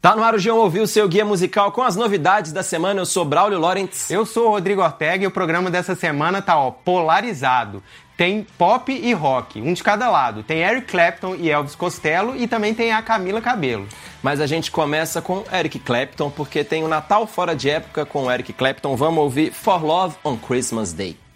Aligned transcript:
Tá 0.00 0.14
no 0.14 0.22
ar 0.22 0.36
o 0.36 0.38
João 0.38 0.58
ouviu 0.58 0.84
o 0.84 0.86
seu 0.86 1.08
guia 1.08 1.24
musical 1.24 1.72
com 1.72 1.82
as 1.82 1.96
novidades 1.96 2.52
da 2.52 2.62
semana. 2.62 3.00
Eu 3.00 3.06
sou 3.06 3.24
Braulio 3.24 3.58
Lawrence. 3.58 4.14
Eu 4.14 4.24
sou 4.24 4.46
o 4.46 4.50
Rodrigo 4.50 4.80
Ortega 4.80 5.24
e 5.24 5.26
o 5.26 5.30
programa 5.30 5.72
dessa 5.72 5.96
semana 5.96 6.40
tá 6.40 6.56
ó, 6.56 6.70
polarizado. 6.70 7.82
Tem 8.16 8.46
pop 8.56 8.92
e 8.92 9.12
rock, 9.12 9.60
um 9.60 9.72
de 9.72 9.82
cada 9.82 10.08
lado. 10.08 10.44
Tem 10.44 10.60
Eric 10.60 10.86
Clapton 10.86 11.34
e 11.34 11.50
Elvis 11.50 11.74
Costello 11.74 12.36
e 12.36 12.46
também 12.46 12.74
tem 12.74 12.92
a 12.92 13.02
Camila 13.02 13.40
Cabelo. 13.40 13.88
Mas 14.22 14.40
a 14.40 14.46
gente 14.46 14.70
começa 14.70 15.20
com 15.20 15.44
Eric 15.52 15.80
Clapton 15.80 16.30
porque 16.30 16.62
tem 16.62 16.84
o 16.84 16.88
Natal 16.88 17.26
fora 17.26 17.54
de 17.54 17.68
época 17.68 18.06
com 18.06 18.30
Eric 18.30 18.52
Clapton. 18.52 18.94
Vamos 18.94 19.18
ouvir 19.18 19.52
For 19.52 19.84
Love 19.84 20.14
on 20.24 20.36
Christmas 20.36 20.92
Day. 20.92 21.27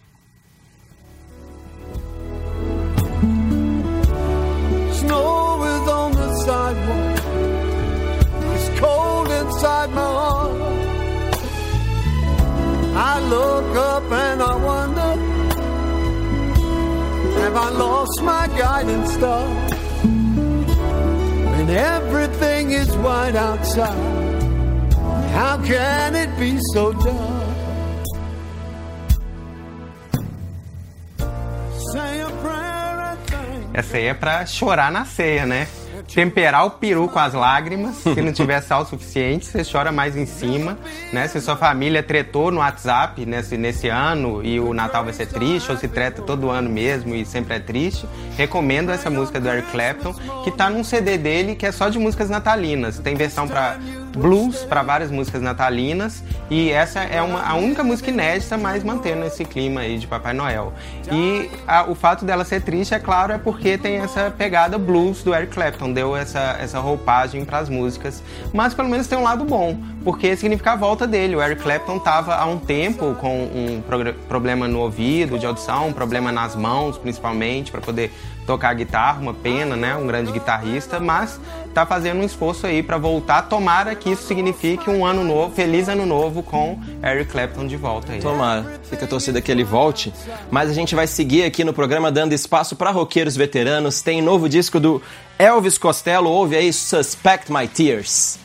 Heart. 10.01 10.53
I 12.95 13.21
look 13.29 13.77
up 13.77 14.13
and 14.13 14.43
I 14.43 14.57
wonder 14.57 15.13
Have 17.41 17.57
I 17.57 17.71
lost 17.71 18.23
my 18.23 18.47
guiding 18.59 19.07
star? 19.07 19.47
When 21.51 21.71
everything 21.71 22.71
is 22.73 22.97
white 22.99 23.35
outside, 23.35 24.93
how 25.33 25.57
can 25.65 26.15
it 26.15 26.31
be 26.39 26.59
so 26.73 26.93
dark? 26.93 27.43
Essa 33.75 33.97
aí 33.97 34.07
é 34.07 34.15
pra 34.15 34.45
chorar 34.45 34.93
na 34.93 35.05
ceia, 35.05 35.47
né? 35.47 35.67
Temperar 36.15 36.67
o 36.67 36.71
peru 36.71 37.09
com 37.09 37.19
as 37.19 37.33
lágrimas. 37.33 37.97
Se 37.97 38.21
não 38.21 38.33
tiver 38.33 38.61
sal 38.61 38.85
suficiente, 38.85 39.47
você 39.47 39.63
chora 39.65 39.91
mais 39.91 40.17
em 40.17 40.27
cima, 40.27 40.79
né? 41.13 41.27
Se 41.29 41.41
sua 41.41 41.57
família 41.57 42.03
tretou 42.03 42.51
no 42.51 42.59
WhatsApp 42.59 43.25
nesse, 43.25 43.57
nesse 43.57 43.89
ano 43.89 44.45
e 44.45 44.61
o 44.61 44.75
Natal 44.75 45.05
vai 45.05 45.13
ser 45.13 45.27
triste, 45.27 45.71
ou 45.71 45.77
se 45.77 45.89
treta 45.89 46.23
todo 46.23 46.51
ano 46.51 46.69
mesmo 46.69 47.15
e 47.15 47.25
sempre 47.25 47.57
é 47.57 47.59
triste, 47.59 48.07
recomendo 48.37 48.91
essa 48.91 49.09
música 49.09 49.41
do 49.41 49.49
Eric 49.49 49.71
Clapton, 49.71 50.15
que 50.45 50.51
tá 50.51 50.69
num 50.69 50.85
CD 50.85 51.17
dele 51.17 51.55
que 51.55 51.65
é 51.65 51.73
só 51.73 51.89
de 51.89 51.99
músicas 51.99 52.29
natalinas. 52.29 52.99
Tem 52.99 53.15
versão 53.15 53.49
para 53.49 53.79
blues, 54.17 54.65
para 54.65 54.83
várias 54.83 55.11
músicas 55.11 55.41
natalinas, 55.43 56.23
e 56.51 56.71
essa 56.71 57.01
é 57.01 57.21
uma, 57.23 57.43
a 57.43 57.55
única 57.55 57.83
música 57.83 58.11
inédita, 58.11 58.57
mas 58.57 58.85
mantendo 58.85 59.25
esse 59.25 59.45
clima 59.45 59.81
aí 59.81 59.99
de 59.99 60.07
Papai 60.07 60.33
Noel. 60.33 60.73
E 61.11 61.51
a- 61.67 61.85
o 61.85 61.95
fato 61.95 62.25
dela 62.25 62.45
ser 62.45 62.63
triste, 62.63 62.95
é 62.95 62.99
claro, 62.99 63.33
é 63.33 63.39
porque 63.39 63.77
tem 63.79 63.97
essa 63.97 64.31
pegada 64.37 64.77
blues 64.79 65.23
do 65.23 65.35
Eric 65.35 65.53
Clapton, 65.53 65.93
deu 65.93 66.17
essa, 66.17 66.57
essa 66.61 66.79
roupagem 66.79 67.45
para 67.45 67.59
as 67.59 67.69
músicas. 67.69 68.23
Mas 68.53 68.75
pelo 68.75 68.89
menos 68.89 69.07
tem 69.07 69.19
um 69.19 69.23
lado 69.23 69.45
bom, 69.45 69.77
porque 70.05 70.37
significa 70.37 70.73
a 70.73 70.77
volta 70.77 71.07
dele. 71.07 71.37
O 71.37 71.43
Eric 71.43 71.63
Clapton 71.63 71.97
estava 71.97 72.35
há 72.37 72.45
um 72.47 72.59
tempo 72.59 73.15
com 73.21 73.45
um 73.45 73.83
problema 74.29 74.69
no 74.69 74.81
ouvido, 74.81 75.39
de 75.39 75.47
audição, 75.47 75.89
um 75.89 75.93
problema 75.93 76.31
nas 76.33 76.55
mãos, 76.55 76.99
principalmente, 76.99 77.71
para 77.71 77.81
poder 77.81 78.11
tocar 78.47 78.75
guitarra, 78.75 79.21
uma 79.21 79.35
pena, 79.35 79.77
né? 79.77 79.97
Um 79.97 80.07
grande 80.07 80.33
guitarrista, 80.33 80.99
mas 80.99 81.41
tá 81.73 81.87
fazendo 81.87 82.21
um 82.21 82.25
esforço 82.25 82.67
aí 82.67 82.83
para 82.83 82.99
voltar. 82.99 83.43
Tomara 83.43 83.95
que 83.95 84.11
isso 84.11 84.25
signifique 84.25 84.91
um 84.91 85.07
ano 85.07 85.25
novo, 85.25 85.55
feliz 85.55 85.89
ano 85.89 86.05
novo 86.05 86.43
com 86.43 86.79
Eric 87.03 87.31
Clapton 87.31 87.67
de 87.67 87.77
volta 87.77 88.13
aí. 88.13 88.21
Tomara, 88.21 88.81
fica 88.85 89.05
a 89.05 89.09
torcida 89.09 89.41
que 89.41 89.51
ele 89.51 89.65
volte. 89.65 90.13
Mas 90.51 90.71
a 90.71 90.75
gente 90.75 90.95
vai 90.95 91.07
seguir 91.07 91.45
aqui 91.45 91.65
no 91.65 91.73
programa 91.73 92.11
dando 92.11 92.33
espaço 92.33 92.77
para 92.77 92.91
roqueiros 92.91 93.37
veteranos. 93.37 94.03
Tem 94.03 94.21
novo 94.21 94.49
disco 94.49 94.79
do 94.79 95.01
Elvis 95.39 95.79
Costello, 95.79 96.29
ouve 96.29 96.57
aí 96.57 96.73
Suspect 96.73 97.53
My 97.53 97.67
Tears. 97.69 98.42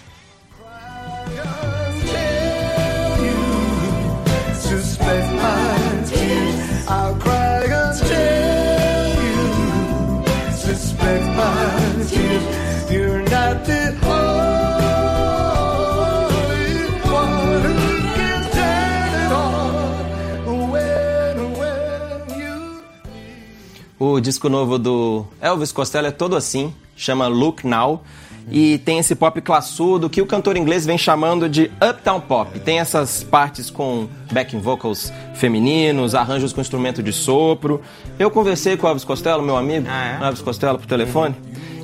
O 23.99 24.19
disco 24.19 24.49
novo 24.49 24.77
do 24.77 25.25
Elvis 25.41 25.71
Costello 25.71 26.07
é 26.07 26.11
todo 26.11 26.35
assim, 26.35 26.73
chama 26.95 27.27
Look 27.27 27.65
Now. 27.67 28.03
E 28.49 28.77
tem 28.79 28.97
esse 28.97 29.13
pop 29.13 29.41
classudo 29.41 30.09
que 30.09 30.21
o 30.21 30.25
cantor 30.25 30.55
inglês 30.55 30.85
vem 30.85 30.97
chamando 30.97 31.49
de 31.49 31.69
Uptown 31.81 32.21
Pop. 32.21 32.57
Tem 32.59 32.79
essas 32.79 33.23
partes 33.23 33.69
com 33.69 34.07
backing 34.31 34.59
vocals 34.59 35.11
femininos, 35.35 36.15
arranjos 36.15 36.53
com 36.53 36.61
instrumento 36.61 37.03
de 37.03 37.11
sopro. 37.11 37.81
Eu 38.17 38.31
conversei 38.31 38.77
com 38.77 38.87
o 38.87 38.89
Elvis 38.89 39.03
Costello, 39.03 39.41
meu 39.43 39.57
amigo, 39.57 39.87
Ah, 39.89 40.19
é? 40.21 40.25
Elvis 40.25 40.41
Costello, 40.41 40.77
por 40.79 40.85
telefone, 40.87 41.35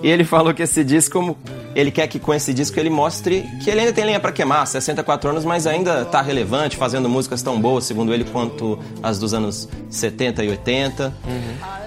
e 0.03 0.09
ele 0.09 0.24
falou 0.25 0.53
que 0.53 0.62
esse 0.62 0.84
disco, 0.84 1.38
ele 1.74 1.90
quer 1.90 2.08
que 2.08 2.19
com 2.19 2.34
esse 2.34 2.53
disco 2.53 2.78
ele 2.80 2.90
mostre 2.90 3.44
que 3.64 3.69
ele 3.69 3.80
ainda 3.80 3.94
tem 3.94 4.03
lenha 4.03 4.19
pra 4.19 4.31
queimar, 4.34 4.68
64 4.68 5.30
anos, 5.30 5.46
mas 5.46 5.66
ainda 5.66 6.03
tá 6.03 6.22
relevante, 6.22 6.75
fazendo 6.75 7.08
músicas 7.08 7.41
tão 7.41 7.59
boas, 7.59 7.86
segundo 7.86 8.13
ele, 8.13 8.25
quanto 8.25 8.78
as 9.02 9.18
dos 9.18 9.34
anos 9.34 9.69
70 9.90 10.44
e 10.44 10.50
80. 10.50 11.13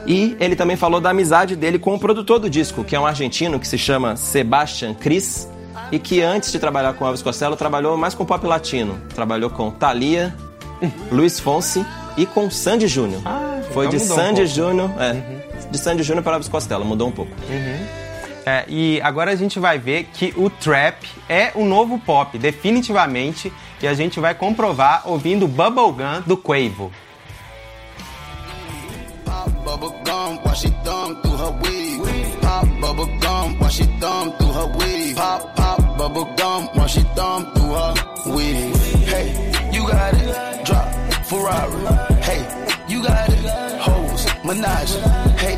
E 0.07 0.37
ele 0.41 0.57
também 0.57 0.77
falou 0.77 1.01
da 1.01 1.11
amizade 1.11 1.55
dele 1.55 1.79
com 1.79 1.95
o 1.95 1.99
produtor 1.99 2.39
do 2.39 2.49
disco, 2.49 2.83
que 2.83 2.97
é 2.97 3.01
um 3.01 3.07
argentino 3.07 3.61
que 3.61 3.69
se 3.69 3.77
chama 3.77 4.17
Sebastian 4.17 4.95
Cris, 4.95 5.49
e 5.93 5.99
que 5.99 6.23
antes 6.23 6.51
de 6.51 6.59
trabalhar 6.59 6.95
com 6.95 7.05
Elvis 7.05 7.23
Costello, 7.23 7.55
trabalhou 7.55 7.97
mais 7.97 8.15
com 8.15 8.25
pop 8.25 8.45
latino. 8.47 8.99
Trabalhou 9.15 9.51
com 9.51 9.71
Thalia, 9.71 10.35
Luiz 11.13 11.39
Fonsi 11.39 11.85
e 12.17 12.25
com 12.27 12.51
Sandy 12.51 12.89
Júnior. 12.89 13.21
Ah, 13.25 13.61
Foi 13.73 13.87
então 13.87 13.99
de 13.99 14.05
um 14.05 14.07
Sandy 14.07 14.41
pouco. 14.41 14.47
Júnior, 14.55 14.91
é, 14.99 15.23
de 15.71 15.79
Sandy 15.79 16.03
Júnior 16.03 16.25
para 16.25 16.33
Elvis 16.35 16.49
Costello, 16.49 16.85
mudou 16.85 17.09
um 17.09 17.13
pouco. 17.13 17.31
É, 18.49 18.65
e 18.69 19.01
agora 19.03 19.33
a 19.33 19.35
gente 19.35 19.59
vai 19.59 19.77
ver 19.77 20.05
que 20.05 20.33
o 20.37 20.49
trap 20.49 21.05
é 21.29 21.51
o 21.57 21.65
novo 21.65 21.99
pop, 21.99 22.39
definitivamente, 22.39 23.53
e 23.83 23.89
a 23.89 23.93
gente 23.93 24.21
vai 24.21 24.37
comprovar 24.37 25.03
ouvindo 25.05 25.49
Bubblegum 25.49 26.23
do 26.25 26.37
Quavo. 26.37 26.93
Ferrari. 41.27 42.23
Hey, 42.23 42.43
you 42.89 43.03
got 43.03 43.29
it. 43.29 43.81
Hose 43.81 44.27
Menage. 44.45 44.95
Hey, 45.41 45.57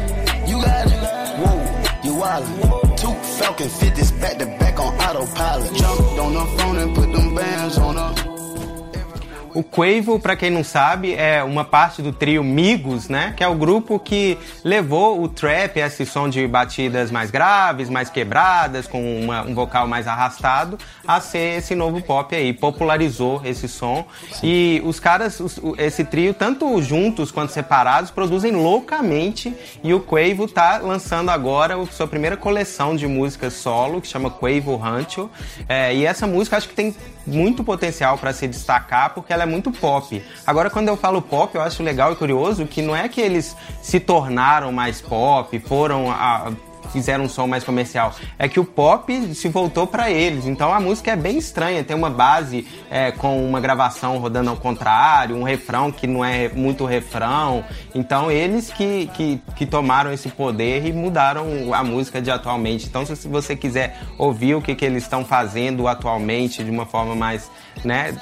you 0.48 0.62
got 0.62 0.86
it. 0.86 0.97
Two 2.18 3.14
Falcon 3.38 3.68
50s 3.68 4.10
back 4.20 4.38
to 4.38 4.46
back 4.58 4.80
on 4.80 4.92
autopilot. 4.94 5.72
Jumped 5.72 6.18
on 6.18 6.34
her 6.34 6.58
phone 6.58 6.78
and 6.78 6.92
O 9.58 9.64
Quavo, 9.64 10.20
pra 10.20 10.36
quem 10.36 10.50
não 10.50 10.62
sabe, 10.62 11.14
é 11.14 11.42
uma 11.42 11.64
parte 11.64 12.00
do 12.00 12.12
trio 12.12 12.44
Migos, 12.44 13.08
né? 13.08 13.34
Que 13.36 13.42
é 13.42 13.48
o 13.48 13.56
grupo 13.56 13.98
que 13.98 14.38
levou 14.62 15.20
o 15.20 15.28
trap, 15.28 15.78
esse 15.80 16.06
som 16.06 16.28
de 16.28 16.46
batidas 16.46 17.10
mais 17.10 17.28
graves, 17.28 17.90
mais 17.90 18.08
quebradas, 18.08 18.86
com 18.86 19.20
uma- 19.20 19.42
um 19.42 19.56
vocal 19.56 19.88
mais 19.88 20.06
arrastado, 20.06 20.78
a 21.04 21.20
ser 21.20 21.58
esse 21.58 21.74
novo 21.74 22.00
pop 22.00 22.36
aí. 22.36 22.52
Popularizou 22.52 23.42
esse 23.44 23.66
som. 23.66 24.06
E 24.44 24.80
os 24.84 25.00
caras, 25.00 25.40
os- 25.40 25.60
esse 25.76 26.04
trio, 26.04 26.32
tanto 26.34 26.80
juntos 26.80 27.32
quanto 27.32 27.50
separados, 27.52 28.12
produzem 28.12 28.52
loucamente. 28.52 29.52
E 29.82 29.92
o 29.92 29.98
Quavo 29.98 30.46
tá 30.46 30.78
lançando 30.78 31.30
agora 31.30 31.74
a 31.74 31.86
sua 31.86 32.06
primeira 32.06 32.36
coleção 32.36 32.94
de 32.94 33.08
músicas 33.08 33.54
solo, 33.54 34.00
que 34.00 34.06
chama 34.06 34.30
Quavo 34.30 34.76
Rancho. 34.76 35.28
É, 35.68 35.92
e 35.92 36.06
essa 36.06 36.28
música 36.28 36.56
acho 36.56 36.68
que 36.68 36.76
tem 36.76 36.94
muito 37.28 37.62
potencial 37.62 38.18
para 38.18 38.32
se 38.32 38.48
destacar 38.48 39.14
porque 39.14 39.32
ela 39.32 39.42
é 39.42 39.46
muito 39.46 39.70
pop. 39.70 40.22
Agora, 40.46 40.70
quando 40.70 40.88
eu 40.88 40.96
falo 40.96 41.22
pop, 41.22 41.54
eu 41.54 41.60
acho 41.60 41.82
legal 41.82 42.12
e 42.12 42.16
curioso 42.16 42.66
que 42.66 42.82
não 42.82 42.96
é 42.96 43.08
que 43.08 43.20
eles 43.20 43.56
se 43.82 44.00
tornaram 44.00 44.72
mais 44.72 45.00
pop, 45.00 45.58
foram 45.60 46.10
a 46.10 46.50
fizeram 46.92 47.24
um 47.24 47.28
som 47.28 47.46
mais 47.46 47.64
comercial. 47.64 48.14
É 48.38 48.48
que 48.48 48.60
o 48.60 48.64
pop 48.64 49.34
se 49.34 49.48
voltou 49.48 49.86
para 49.86 50.10
eles. 50.10 50.46
Então 50.46 50.72
a 50.72 50.80
música 50.80 51.12
é 51.12 51.16
bem 51.16 51.38
estranha. 51.38 51.84
Tem 51.84 51.96
uma 51.96 52.10
base 52.10 52.66
é, 52.90 53.10
com 53.12 53.46
uma 53.46 53.60
gravação 53.60 54.18
rodando 54.18 54.50
ao 54.50 54.56
contrário, 54.56 55.36
um 55.36 55.42
refrão 55.42 55.90
que 55.90 56.06
não 56.06 56.24
é 56.24 56.48
muito 56.48 56.84
refrão. 56.84 57.64
Então 57.94 58.30
eles 58.30 58.70
que, 58.70 59.10
que, 59.14 59.40
que 59.56 59.66
tomaram 59.66 60.12
esse 60.12 60.28
poder 60.28 60.86
e 60.86 60.92
mudaram 60.92 61.72
a 61.72 61.82
música 61.82 62.20
de 62.20 62.30
atualmente. 62.30 62.86
Então 62.86 63.04
se 63.04 63.28
você 63.28 63.56
quiser 63.56 63.98
ouvir 64.16 64.54
o 64.54 64.62
que, 64.62 64.74
que 64.74 64.84
eles 64.84 65.02
estão 65.02 65.24
fazendo 65.24 65.86
atualmente 65.88 66.62
de 66.64 66.70
uma 66.70 66.86
forma 66.86 67.14
mais, 67.14 67.50
né, 67.84 68.16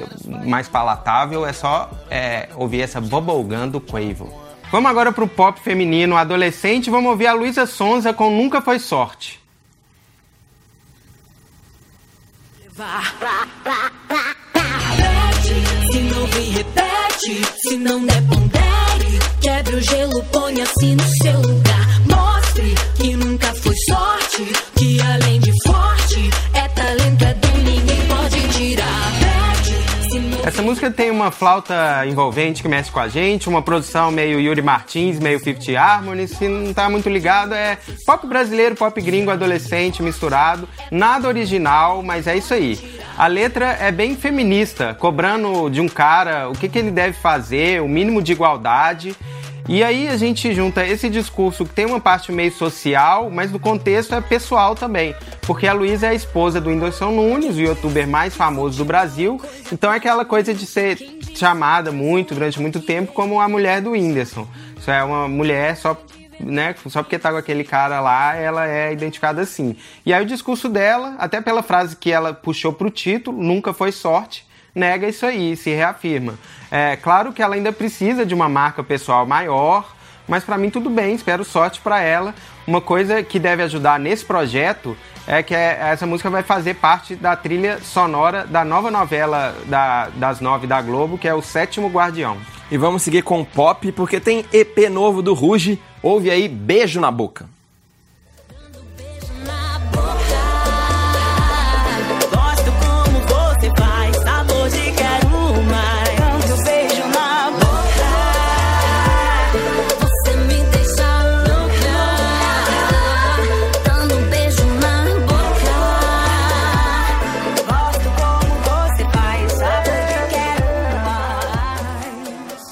mais 0.45 0.69
palatável, 0.69 1.47
é 1.47 1.53
só 1.53 1.91
é, 2.11 2.49
ouvir 2.57 2.83
essa 2.83 3.01
Bubblegum 3.01 3.69
do 3.69 3.81
Quavo. 3.81 4.46
Vamos 4.71 4.91
agora 4.91 5.13
pro 5.13 5.29
pop 5.29 5.61
feminino 5.61 6.17
adolescente. 6.17 6.91
Vamos 6.91 7.11
ouvir 7.11 7.29
a 7.29 7.33
Luísa 7.33 7.67
Sonza 7.67 8.13
com 8.13 8.31
Nunca 8.31 8.61
Foi 8.61 8.79
Sorte. 8.79 9.41
Se 15.93 15.99
não 16.01 16.27
repete. 16.27 17.43
Se 17.63 17.77
não 17.77 18.05
der, 18.05 18.23
pondere. 18.29 19.19
Quebre 19.41 19.77
o 19.77 19.81
gelo, 19.81 20.25
assim 20.63 20.97
no 20.97 21.09
seu 21.23 21.41
lugar. 21.41 22.01
Mostre 22.07 22.75
que 22.97 23.17
nunca 23.17 23.55
foi 23.55 23.75
sorte. 23.89 24.45
Que 24.75 25.01
além 25.01 25.41
de 25.41 25.46
Essa 30.47 30.63
música 30.63 30.89
tem 30.93 31.11
uma 31.11 31.33
flauta 31.33 32.07
envolvente 32.07 32.63
que 32.63 32.69
mexe 32.69 32.89
com 32.89 33.01
a 33.01 33.09
gente, 33.09 33.49
uma 33.49 33.61
produção 33.61 34.13
meio 34.13 34.39
Yuri 34.39 34.63
Martins, 34.63 35.19
meio 35.19 35.41
Fifty 35.41 35.75
Harmony. 35.75 36.29
Se 36.29 36.47
não 36.47 36.73
tá 36.73 36.89
muito 36.89 37.09
ligado, 37.09 37.53
é 37.53 37.77
pop 38.07 38.25
brasileiro, 38.29 38.77
pop 38.77 39.01
gringo, 39.01 39.33
adolescente, 39.33 40.05
misturado. 40.05 40.69
Nada 40.89 41.27
original, 41.27 42.01
mas 42.01 42.29
é 42.29 42.37
isso 42.37 42.55
aí. 42.55 42.79
A 43.19 43.27
letra 43.27 43.77
é 43.81 43.91
bem 43.91 44.15
feminista, 44.15 44.95
cobrando 44.95 45.69
de 45.69 45.81
um 45.81 45.89
cara 45.89 46.49
o 46.49 46.53
que, 46.53 46.69
que 46.69 46.79
ele 46.79 46.93
deve 46.93 47.19
fazer, 47.19 47.83
o 47.83 47.89
mínimo 47.89 48.23
de 48.23 48.31
igualdade. 48.31 49.17
E 49.69 49.83
aí 49.83 50.09
a 50.09 50.17
gente 50.17 50.55
junta 50.55 50.87
esse 50.87 51.11
discurso 51.11 51.65
que 51.65 51.75
tem 51.75 51.87
uma 51.87 51.99
parte 51.99 52.31
meio 52.31 52.53
social, 52.53 53.29
mas 53.31 53.51
no 53.51 53.59
contexto 53.59 54.15
é 54.15 54.21
pessoal 54.21 54.77
também. 54.77 55.13
Porque 55.43 55.67
a 55.67 55.73
Luísa 55.73 56.07
é 56.07 56.11
a 56.11 56.15
esposa 56.15 56.61
do 56.61 56.71
Whindersson 56.71 57.11
Nunes, 57.11 57.57
o 57.57 57.61
youtuber 57.61 58.07
mais 58.07 58.37
famoso 58.37 58.79
do 58.79 58.85
Brasil. 58.85 59.41
Então 59.73 59.93
é 59.93 59.97
aquela 59.97 60.25
coisa 60.25 60.55
de 60.55 60.65
ser 60.67 60.99
chamada 61.35 61.91
muito, 61.91 62.35
durante 62.35 62.61
muito 62.61 62.81
tempo, 62.81 63.13
como 63.13 63.41
a 63.41 63.49
mulher 63.49 63.81
do 63.81 63.91
Whindersson. 63.91 64.47
Isso 64.79 64.91
é 64.91 65.03
uma 65.03 65.27
mulher 65.27 65.77
só 65.77 66.01
né? 66.39 66.75
Só 66.87 67.03
porque 67.03 67.19
tá 67.19 67.31
com 67.31 67.39
aquele 67.39 67.65
cara 67.65 68.01
lá, 68.01 68.35
ela 68.37 68.69
é 68.69 68.93
identificada 68.93 69.41
assim. 69.41 69.75
E 70.05 70.13
aí 70.13 70.23
o 70.23 70.27
discurso 70.27 70.69
dela, 70.69 71.17
até 71.19 71.41
pela 71.41 71.63
frase 71.63 71.97
que 71.97 72.13
ela 72.13 72.33
puxou 72.33 72.73
pro 72.73 72.91
título, 72.91 73.43
nunca 73.43 73.73
foi 73.73 73.91
sorte, 73.91 74.46
nega 74.77 75.09
isso 75.09 75.25
aí, 75.25 75.57
se 75.57 75.71
reafirma. 75.71 76.35
É 76.71 76.97
claro 76.97 77.33
que 77.33 77.43
ela 77.43 77.55
ainda 77.55 77.73
precisa 77.73 78.27
de 78.27 78.35
uma 78.35 78.49
marca 78.49 78.85
pessoal 78.85 79.27
maior, 79.27 79.91
mas 80.29 80.45
para 80.45 80.59
mim 80.59 80.69
tudo 80.69 80.91
bem, 80.91 81.15
espero 81.15 81.45
sorte 81.45 81.81
para 81.81 82.01
ela. 82.03 82.35
Uma 82.67 82.81
coisa 82.81 83.23
que 83.23 83.39
deve 83.39 83.63
ajudar 83.63 83.99
nesse 83.99 84.25
projeto 84.25 84.97
é 85.27 85.43
que 85.43 85.55
é- 85.55 85.79
essa 85.81 86.07
música 86.07 86.29
vai 86.29 86.43
fazer 86.43 86.75
parte 86.75 87.17
da 87.17 87.35
trilha 87.35 87.79
sonora 87.81 88.45
da 88.45 88.65
nova 88.65 88.91
novela 88.91 89.57
da- 89.67 90.09
das 90.15 90.41
nove 90.41 90.67
da 90.67 90.83
Globo, 90.83 91.17
que 91.17 91.27
é 91.27 91.35
o 91.35 91.41
Sétimo 91.41 91.89
Guardião. 91.89 92.37
E 92.71 92.77
vamos 92.77 93.03
seguir 93.03 93.23
com 93.23 93.45
pop, 93.45 93.91
porque 93.93 94.21
tem 94.21 94.45
EP 94.53 94.89
novo 94.91 95.23
do 95.23 95.33
Ruge. 95.33 95.81
Ouve 96.03 96.31
aí, 96.31 96.49
Beijo 96.49 97.01
na 97.01 97.11
Boca. 97.11 97.49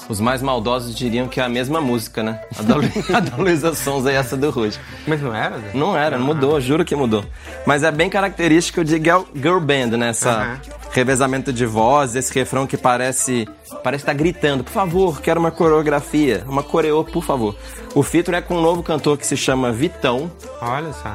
Os 0.07 0.19
mais 0.19 0.41
maldosos 0.41 0.93
diriam 0.95 1.27
que 1.27 1.39
é 1.39 1.43
a 1.43 1.49
mesma 1.49 1.81
música, 1.81 2.21
né? 2.21 2.39
A 2.59 2.61
da, 2.61 2.75
Lu- 2.75 2.83
a 3.13 3.19
da 3.19 3.37
Luísa 3.37 3.73
Sonza 3.73 4.11
e 4.11 4.15
essa 4.15 4.37
do 4.37 4.49
Ruge. 4.51 4.77
Mas 5.07 5.19
não 5.21 5.33
era? 5.33 5.57
Zé? 5.59 5.71
Não 5.73 5.97
era, 5.97 6.19
mudou, 6.19 6.61
juro 6.61 6.85
que 6.85 6.95
mudou. 6.95 7.25
Mas 7.65 7.81
é 7.83 7.91
bem 7.91 8.07
característico 8.09 8.83
de 8.83 8.97
girl, 8.97 9.23
girl 9.33 9.59
band, 9.59 9.97
né? 9.97 10.09
Essa 10.09 10.61
revezamento 10.91 11.51
de 11.51 11.65
voz, 11.65 12.15
esse 12.15 12.33
refrão 12.33 12.67
que 12.67 12.77
parece 12.77 13.47
parece 13.83 14.03
estar 14.03 14.13
gritando, 14.13 14.63
por 14.63 14.71
favor, 14.71 15.21
quero 15.21 15.39
uma 15.39 15.51
coreografia, 15.51 16.43
uma 16.47 16.63
coreô, 16.63 17.03
por 17.03 17.23
favor. 17.23 17.55
O 17.93 18.01
feature 18.03 18.37
é 18.37 18.41
com 18.41 18.57
um 18.57 18.61
novo 18.61 18.81
cantor 18.83 19.17
que 19.17 19.25
se 19.27 19.35
chama 19.35 19.71
Vitão, 19.71 20.31
Olha 20.61 20.93
só. 20.93 21.11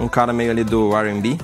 um 0.00 0.08
cara 0.08 0.32
meio 0.32 0.50
ali 0.50 0.64
do 0.64 0.96
R&B. 0.96 1.36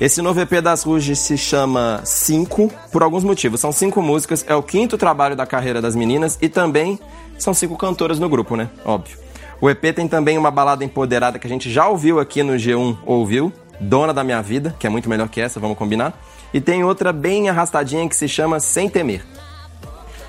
Esse 0.00 0.22
novo 0.22 0.40
EP 0.40 0.60
das 0.62 0.84
Ruge 0.84 1.16
se 1.16 1.36
chama 1.36 2.00
Cinco, 2.04 2.72
por 2.92 3.02
alguns 3.02 3.24
motivos. 3.24 3.58
São 3.60 3.72
cinco 3.72 4.00
músicas, 4.00 4.44
é 4.46 4.54
o 4.54 4.62
quinto 4.62 4.96
trabalho 4.96 5.34
da 5.34 5.44
carreira 5.44 5.82
das 5.82 5.96
meninas 5.96 6.38
e 6.40 6.48
também 6.48 7.00
são 7.36 7.52
cinco 7.52 7.76
cantoras 7.76 8.20
no 8.20 8.28
grupo, 8.28 8.54
né? 8.54 8.70
Óbvio. 8.84 9.18
O 9.60 9.68
EP 9.68 9.92
tem 9.92 10.06
também 10.06 10.38
uma 10.38 10.52
balada 10.52 10.84
empoderada 10.84 11.36
que 11.36 11.48
a 11.48 11.50
gente 11.50 11.68
já 11.68 11.88
ouviu 11.88 12.20
aqui 12.20 12.44
no 12.44 12.52
G1 12.52 12.96
Ouviu, 13.04 13.52
Dona 13.80 14.14
da 14.14 14.22
Minha 14.22 14.40
Vida, 14.40 14.72
que 14.78 14.86
é 14.86 14.90
muito 14.90 15.08
melhor 15.08 15.28
que 15.28 15.40
essa, 15.40 15.58
vamos 15.58 15.76
combinar. 15.76 16.16
E 16.54 16.60
tem 16.60 16.84
outra 16.84 17.12
bem 17.12 17.48
arrastadinha 17.48 18.08
que 18.08 18.14
se 18.14 18.28
chama 18.28 18.60
Sem 18.60 18.88
Temer. 18.88 19.24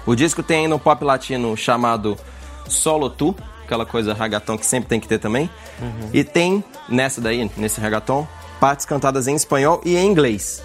O 0.04 0.16
disco 0.16 0.42
tem 0.42 0.63
ainda 0.63 0.75
um 0.75 0.80
pop 0.80 1.06
latino 1.06 1.56
chamado 1.56 2.18
Solo 2.68 3.07
Tu, 3.07 3.36
aquela 3.63 3.86
coisa 3.86 4.16
ragaton 4.16 4.57
que 4.57 4.66
sempre 4.66 4.89
tem 4.89 5.00
que 5.00 5.07
ter 5.07 5.19
também. 5.19 5.48
E 6.12 6.24
tem 6.24 6.63
nessa 6.89 7.21
daí, 7.21 7.48
nesse 7.56 7.80
ragaton, 7.80 8.27
partes 8.60 8.86
cantadas 8.86 9.28
em 9.28 9.36
espanhol 9.36 9.82
e 9.86 9.96
em 9.98 10.06
inglês. 10.08 10.64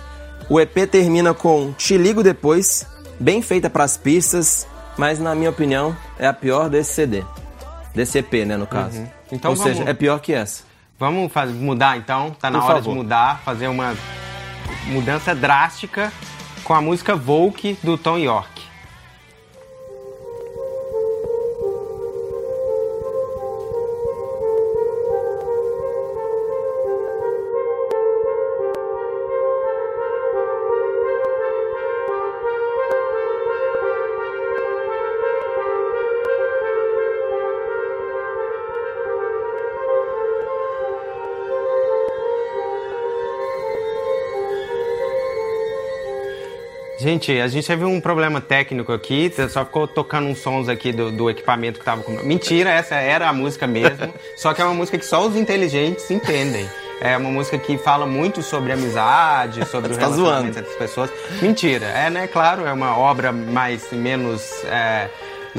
O 0.49 0.61
EP 0.61 0.87
termina 0.91 1.32
com 1.32 1.73
Te 1.73 1.96
Ligo 1.96 2.23
Depois, 2.23 2.87
bem 3.19 3.41
feita 3.41 3.70
pras 3.70 3.96
pistas, 3.96 4.67
mas 4.99 5.19
na 5.19 5.35
minha 5.35 5.50
opinião 5.50 5.96
é 6.19 6.26
a 6.26 6.32
pior 6.32 6.69
desse 6.69 6.93
CD. 6.94 7.25
Desse 7.94 8.19
EP, 8.19 8.44
né, 8.44 8.56
no 8.56 8.67
caso. 8.67 9.06
Então 9.32 9.52
Ou 9.52 9.56
vamos- 9.56 9.76
seja, 9.76 9.88
é 9.88 9.94
pior 9.94 10.19
que 10.20 10.32
essa. 10.32 10.62
Vamos 10.99 11.32
faz- 11.32 11.50
mudar 11.52 11.96
então? 11.96 12.31
Tá 12.41 12.50
na 12.50 12.58
Por 12.61 12.64
hora 12.67 12.75
favor. 12.76 12.91
de 12.93 12.96
mudar, 12.99 13.41
fazer 13.44 13.69
uma 13.69 13.94
mudança 14.87 15.35
drástica 15.35 16.12
com 16.62 16.75
a 16.75 16.81
música 16.81 17.14
Volk 17.17 17.79
do 17.82 17.97
Tom 17.97 18.19
York. 18.19 18.53
Gente, 47.04 47.38
a 47.38 47.46
gente 47.49 47.66
teve 47.66 47.84
um 47.84 48.00
problema 48.00 48.40
técnico 48.40 48.90
aqui, 48.90 49.30
só 49.50 49.62
ficou 49.62 49.87
tocando 49.87 50.26
uns 50.26 50.38
sons 50.38 50.70
aqui 50.70 50.90
do, 50.90 51.12
do 51.12 51.28
equipamento 51.28 51.78
que 51.78 51.84
tava 51.84 52.02
com. 52.02 52.12
Mentira, 52.23 52.70
essa 52.70 52.94
era 52.94 53.28
a 53.28 53.32
música 53.32 53.66
mesmo. 53.66 54.11
só 54.38 54.54
que 54.54 54.62
é 54.62 54.64
uma 54.64 54.73
música 54.73 54.96
que 54.96 55.04
só 55.04 55.26
os 55.26 55.37
inteligentes 55.37 56.11
entendem. 56.11 56.66
É 57.02 57.14
uma 57.18 57.30
música 57.30 57.58
que 57.58 57.76
fala 57.76 58.06
muito 58.06 58.40
sobre 58.40 58.73
amizade, 58.73 59.62
sobre 59.68 59.92
o 59.92 59.96
tá 59.96 60.06
relacionamento 60.06 60.54
zoando. 60.54 60.58
entre 60.61 60.73
as 60.73 60.78
pessoas. 60.78 61.11
Mentira, 61.42 61.84
é, 61.84 62.08
né? 62.08 62.26
Claro, 62.26 62.64
é 62.64 62.73
uma 62.73 62.96
obra 62.96 63.32
mais 63.32 63.92
menos 63.92 64.64
é, 64.64 65.11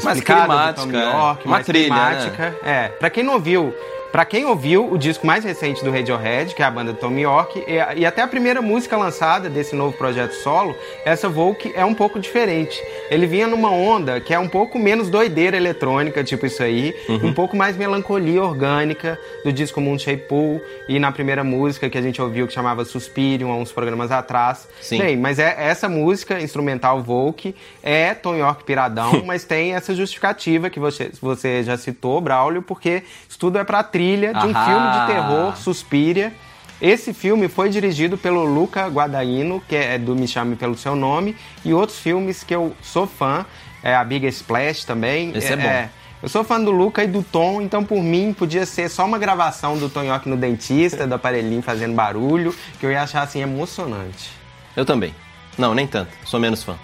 Mais 0.03 0.17
explicada 0.17 0.73
Tom 0.73 0.87
climática, 0.87 0.97
é. 0.97 1.03
York, 1.03 1.45
Uma 1.45 1.51
mais 1.51 1.65
trilha, 1.67 1.89
né? 1.93 2.09
climática. 2.09 2.55
É, 2.63 2.87
pra 2.87 3.11
quem 3.11 3.23
não 3.23 3.35
ouviu, 3.35 3.71
pra 4.15 4.24
quem 4.24 4.45
ouviu 4.45 4.89
o 4.89 4.98
disco 4.98 5.27
mais 5.27 5.43
recente 5.43 5.84
do 5.84 5.91
Radiohead, 5.91 6.55
que 6.55 6.63
é 6.63 6.65
a 6.65 6.72
banda 6.72 6.93
do 6.93 6.98
Tom 6.98 7.19
York, 7.19 7.62
e, 7.67 8.00
e 8.00 8.05
até 8.05 8.22
a 8.22 8.27
primeira 8.29 8.62
música 8.62 8.95
lançada 8.95 9.50
desse 9.50 9.75
novo 9.75 9.98
projeto 9.98 10.31
solo, 10.36 10.74
essa 11.03 11.27
Volk 11.27 11.74
é 11.75 11.84
um 11.84 11.93
pouco 11.93 12.17
diferente. 12.17 12.81
Ele 13.12 13.27
vinha 13.27 13.45
numa 13.45 13.69
onda 13.69 14.22
que 14.22 14.34
é 14.34 14.39
um 14.39 14.48
pouco 14.48 14.79
menos 14.79 15.10
doideira 15.10 15.57
eletrônica, 15.57 16.24
tipo 16.24 16.45
isso 16.45 16.63
aí, 16.63 16.95
Uhum. 17.10 17.27
um 17.27 17.34
pouco 17.34 17.57
mais 17.57 17.75
melancolia 17.75 18.41
orgânica 18.41 19.19
do 19.43 19.51
disco 19.51 19.81
Moon 19.81 20.00
Shape 20.00 20.29
Pool, 20.29 20.62
e 20.88 20.98
na 20.98 21.12
primeira 21.12 21.43
música 21.43 21.89
que 21.89 21.98
a 21.98 22.01
gente 22.01 22.22
ouviu 22.22 22.48
que 22.48 22.53
chamava 22.53 22.86
Suspirium, 22.86 23.51
há 23.51 23.57
uns 23.57 23.74
programas 23.74 24.13
atrás. 24.13 24.65
Sim. 24.79 24.98
Bem, 24.98 25.17
mas 25.17 25.39
é 25.39 25.57
essa 25.60 25.89
música 25.89 26.39
instrumental 26.39 27.03
Volk 27.03 27.53
é 27.84 28.13
Tom 28.13 28.38
York 28.38 28.63
piradão, 28.63 29.24
mas 29.27 29.43
tem 29.43 29.75
essa 29.75 29.93
justificativa 29.93 30.69
que 30.69 30.79
você, 30.79 31.12
você 31.22 31.63
já 31.63 31.75
citou, 31.75 32.22
Braulio, 32.22 32.62
porque 32.62 33.03
isso 33.27 33.38
tudo 33.38 33.57
é 33.60 33.65
pra 33.65 33.84
trilha 34.05 34.33
de 34.33 34.45
um 34.45 34.55
Ahá. 34.55 34.65
filme 34.65 34.91
de 34.91 35.13
terror, 35.13 35.57
Suspiria. 35.57 36.33
Esse 36.79 37.13
filme 37.13 37.47
foi 37.47 37.69
dirigido 37.69 38.17
pelo 38.17 38.43
Luca 38.43 38.88
Guadagnino, 38.88 39.62
que 39.67 39.75
é 39.75 39.97
do 39.97 40.15
Me 40.15 40.27
Chame 40.27 40.55
Pelo 40.55 40.77
Seu 40.77 40.95
Nome, 40.95 41.35
e 41.63 41.74
outros 41.74 41.97
filmes 41.97 42.43
que 42.43 42.53
eu 42.53 42.75
sou 42.81 43.07
fã, 43.07 43.45
é 43.81 43.95
a 43.95 44.03
Big 44.03 44.27
Splash 44.27 44.83
também. 44.83 45.31
Esse 45.35 45.53
é 45.53 45.57
bom. 45.57 45.89
eu 46.21 46.29
sou 46.29 46.43
fã 46.43 46.62
do 46.62 46.71
Luca 46.71 47.03
e 47.03 47.07
do 47.07 47.24
Tom, 47.24 47.62
então 47.62 47.83
por 47.83 48.03
mim 48.03 48.33
podia 48.33 48.65
ser 48.65 48.89
só 48.89 49.05
uma 49.05 49.17
gravação 49.17 49.77
do 49.77 49.89
Tom 49.89 50.03
York 50.03 50.27
no 50.27 50.35
dentista, 50.35 51.07
do 51.07 51.15
aparelhinho 51.15 51.62
fazendo 51.62 51.95
barulho, 51.95 52.53
que 52.79 52.85
eu 52.85 52.91
ia 52.91 53.01
achar 53.01 53.24
assim 53.24 53.41
emocionante. 53.41 54.31
Eu 54.75 54.85
também. 54.85 55.15
Não, 55.57 55.74
nem 55.74 55.88
tanto. 55.88 56.12
Sou 56.25 56.39
menos 56.39 56.62
fã. 56.62 56.75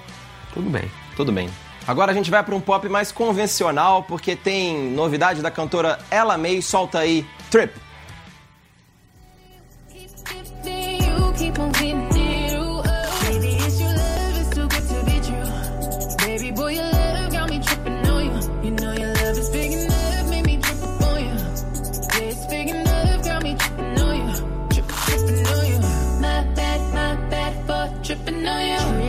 Tudo 0.54 0.70
bem. 0.70 0.90
Tudo 1.18 1.32
bem. 1.32 1.50
Agora 1.88 2.12
a 2.12 2.16
gente 2.16 2.30
vai 2.30 2.44
para 2.44 2.56
um 2.56 2.62
pop 2.62 2.88
mais 2.88 3.12
convencional, 3.12 4.04
porque 4.04 4.36
tem 4.36 4.92
novidade 4.92 5.42
da 5.42 5.52
cantora 5.52 6.00
Ella 6.10 6.38
May, 6.38 6.62
solta 6.62 7.00
aí 7.00 7.26
Trip. 7.50 7.74
Tripping 28.12 28.46
on 28.46 28.96
you. 28.96 29.00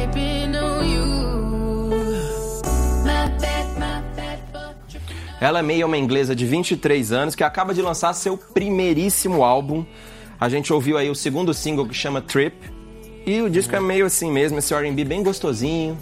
Ela 5.42 5.58
é 5.58 5.62
meio 5.62 5.88
uma 5.88 5.98
inglesa 5.98 6.36
de 6.36 6.46
23 6.46 7.10
anos 7.10 7.34
que 7.34 7.42
acaba 7.42 7.74
de 7.74 7.82
lançar 7.82 8.12
seu 8.12 8.38
primeiríssimo 8.38 9.42
álbum. 9.42 9.84
A 10.38 10.48
gente 10.48 10.72
ouviu 10.72 10.96
aí 10.96 11.10
o 11.10 11.16
segundo 11.16 11.52
single 11.52 11.84
que 11.84 11.94
chama 11.94 12.20
Trip. 12.20 12.56
E 13.26 13.42
o 13.42 13.50
disco 13.50 13.74
é 13.74 13.80
meio 13.80 14.06
assim 14.06 14.30
mesmo, 14.30 14.60
esse 14.60 14.72
R&B 14.72 15.04
bem 15.04 15.20
gostosinho. 15.20 15.98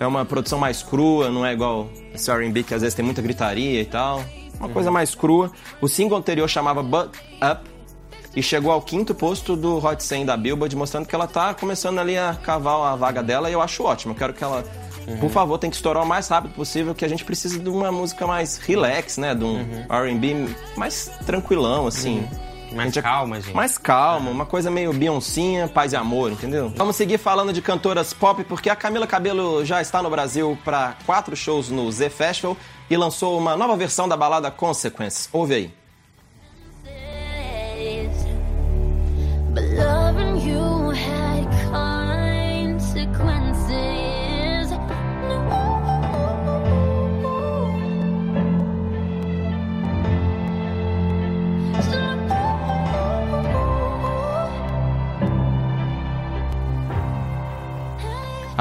É 0.00 0.04
uma 0.04 0.24
produção 0.24 0.58
mais 0.58 0.82
crua, 0.82 1.30
não 1.30 1.46
é 1.46 1.52
igual 1.52 1.88
esse 2.12 2.32
R&B 2.32 2.64
que 2.64 2.74
às 2.74 2.82
vezes 2.82 2.96
tem 2.96 3.04
muita 3.04 3.22
gritaria 3.22 3.80
e 3.80 3.84
tal. 3.84 4.24
Uma 4.58 4.68
coisa 4.68 4.90
mais 4.90 5.14
crua. 5.14 5.52
O 5.80 5.86
single 5.86 6.18
anterior 6.18 6.48
chamava 6.48 6.82
Butt 6.82 7.16
Up 7.36 7.70
e 8.34 8.42
chegou 8.42 8.72
ao 8.72 8.82
quinto 8.82 9.14
posto 9.14 9.54
do 9.54 9.76
Hot 9.78 10.02
100 10.02 10.26
da 10.26 10.36
Billboard, 10.36 10.74
mostrando 10.74 11.06
que 11.06 11.14
ela 11.14 11.28
tá 11.28 11.54
começando 11.54 12.00
ali 12.00 12.18
a 12.18 12.34
cavar 12.34 12.92
a 12.92 12.96
vaga 12.96 13.22
dela 13.22 13.48
e 13.48 13.52
eu 13.52 13.62
acho 13.62 13.84
ótimo. 13.84 14.14
Eu 14.14 14.18
quero 14.18 14.32
que 14.32 14.42
ela, 14.42 14.64
por 15.20 15.30
favor, 15.30 15.58
tem 15.58 15.70
que 15.70 15.76
estourar 15.76 16.02
o 16.02 16.06
mais 16.06 16.28
rápido 16.28 16.54
possível, 16.54 16.94
que 16.94 17.04
a 17.04 17.08
gente 17.08 17.24
precisa 17.24 17.58
de 17.58 17.68
uma 17.68 17.90
música 17.92 18.26
mais 18.26 18.56
relax, 18.58 19.18
né? 19.18 19.34
De 19.34 19.44
um 19.44 19.64
R&B 19.88 20.48
mais 20.76 21.10
tranquilão, 21.26 21.86
assim. 21.86 22.26
Mais 22.74 22.92
Gente, 22.92 23.02
calma, 23.02 23.40
gente. 23.40 23.54
Mais 23.54 23.76
calma, 23.76 24.30
uma 24.30 24.46
coisa 24.46 24.70
meio 24.70 24.92
Beyoncé, 24.92 25.66
paz 25.72 25.92
e 25.92 25.96
amor, 25.96 26.32
entendeu? 26.32 26.72
Vamos 26.74 26.96
seguir 26.96 27.18
falando 27.18 27.52
de 27.52 27.60
cantoras 27.60 28.12
pop, 28.12 28.42
porque 28.44 28.70
a 28.70 28.76
Camila 28.76 29.06
Cabello 29.06 29.64
já 29.64 29.80
está 29.82 30.02
no 30.02 30.08
Brasil 30.08 30.58
para 30.64 30.96
quatro 31.04 31.36
shows 31.36 31.68
no 31.68 31.90
Z 31.92 32.08
Festival 32.10 32.56
e 32.88 32.96
lançou 32.96 33.38
uma 33.38 33.56
nova 33.56 33.76
versão 33.76 34.08
da 34.08 34.16
balada 34.16 34.50
Consequence. 34.50 35.28
Ouve 35.32 35.54
aí. 35.54 35.81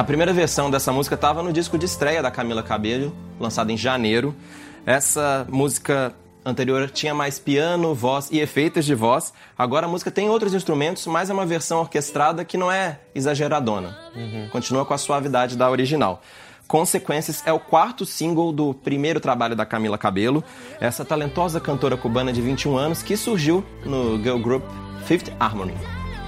A 0.01 0.03
primeira 0.03 0.33
versão 0.33 0.71
dessa 0.71 0.91
música 0.91 1.13
estava 1.13 1.43
no 1.43 1.53
disco 1.53 1.77
de 1.77 1.85
estreia 1.85 2.23
da 2.23 2.31
Camila 2.31 2.63
Cabello, 2.63 3.15
lançado 3.39 3.69
em 3.69 3.77
janeiro. 3.77 4.35
Essa 4.83 5.45
música 5.47 6.11
anterior 6.43 6.89
tinha 6.89 7.13
mais 7.13 7.37
piano, 7.37 7.93
voz 7.93 8.27
e 8.31 8.39
efeitos 8.39 8.83
de 8.83 8.95
voz. 8.95 9.31
Agora 9.55 9.85
a 9.85 9.87
música 9.87 10.09
tem 10.09 10.27
outros 10.27 10.55
instrumentos, 10.55 11.05
mas 11.05 11.29
é 11.29 11.33
uma 11.33 11.45
versão 11.45 11.81
orquestrada 11.81 12.43
que 12.43 12.57
não 12.57 12.71
é 12.71 12.99
exageradona. 13.13 13.95
Continua 14.51 14.87
com 14.87 14.93
a 14.95 14.97
suavidade 14.97 15.55
da 15.55 15.69
original. 15.69 16.23
Consequências 16.67 17.43
é 17.45 17.53
o 17.53 17.59
quarto 17.59 18.03
single 18.03 18.51
do 18.51 18.73
primeiro 18.73 19.19
trabalho 19.19 19.55
da 19.55 19.67
Camila 19.67 19.99
Cabello, 19.99 20.43
essa 20.79 21.05
talentosa 21.05 21.59
cantora 21.59 21.95
cubana 21.95 22.33
de 22.33 22.41
21 22.41 22.75
anos 22.75 23.03
que 23.03 23.15
surgiu 23.15 23.63
no 23.85 24.17
girl 24.17 24.39
group 24.39 24.63
Fifth 25.05 25.31
Harmony. 25.39 25.75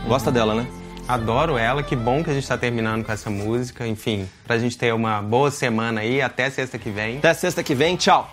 Gosta 0.07 0.31
dela, 0.31 0.53
né? 0.53 0.82
Adoro 1.07 1.57
ela, 1.57 1.83
que 1.83 1.95
bom 1.95 2.23
que 2.23 2.29
a 2.29 2.33
gente 2.33 2.47
tá 2.47 2.57
terminando 2.57 3.03
com 3.03 3.11
essa 3.11 3.29
música. 3.29 3.85
Enfim, 3.85 4.27
pra 4.45 4.57
gente 4.57 4.77
ter 4.77 4.93
uma 4.93 5.21
boa 5.21 5.51
semana 5.51 6.01
aí, 6.01 6.21
até 6.21 6.49
sexta 6.49 6.77
que 6.77 6.89
vem. 6.89 7.17
Até 7.17 7.33
sexta 7.33 7.61
que 7.61 7.75
vem, 7.75 7.97
tchau! 7.97 8.29